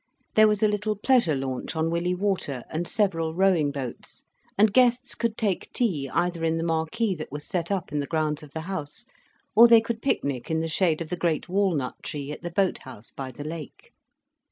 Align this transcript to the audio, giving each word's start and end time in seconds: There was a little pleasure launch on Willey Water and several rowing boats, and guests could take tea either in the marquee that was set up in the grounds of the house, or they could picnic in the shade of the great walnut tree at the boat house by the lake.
There 0.33 0.47
was 0.47 0.63
a 0.63 0.67
little 0.67 0.95
pleasure 0.95 1.35
launch 1.35 1.75
on 1.75 1.91
Willey 1.91 2.15
Water 2.15 2.63
and 2.71 2.87
several 2.87 3.35
rowing 3.35 3.71
boats, 3.71 4.23
and 4.57 4.73
guests 4.73 5.13
could 5.13 5.37
take 5.37 5.71
tea 5.73 6.09
either 6.09 6.43
in 6.43 6.57
the 6.57 6.63
marquee 6.63 7.13
that 7.13 7.31
was 7.31 7.45
set 7.45 7.69
up 7.71 7.91
in 7.91 7.99
the 7.99 8.07
grounds 8.07 8.41
of 8.41 8.49
the 8.49 8.61
house, 8.61 9.05
or 9.55 9.67
they 9.67 9.79
could 9.79 10.01
picnic 10.01 10.49
in 10.49 10.59
the 10.59 10.67
shade 10.67 11.01
of 11.01 11.11
the 11.11 11.17
great 11.17 11.47
walnut 11.49 12.01
tree 12.01 12.31
at 12.31 12.41
the 12.41 12.49
boat 12.49 12.79
house 12.79 13.11
by 13.11 13.29
the 13.29 13.43
lake. 13.43 13.91